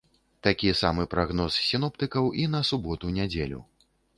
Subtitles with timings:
[0.45, 3.65] Такі самы прагноз сіноптыкаў і на суботу-нядзелю.